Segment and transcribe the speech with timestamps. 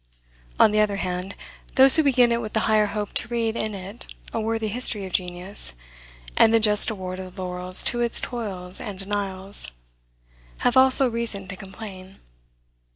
[0.59, 1.35] On the other hand,
[1.75, 5.05] those who begin it with the higher hope to read in it a worthy history
[5.05, 5.75] of genius,
[6.35, 9.69] and the just award of the laurels to its toils and denials,
[10.65, 12.17] have also reason to complain.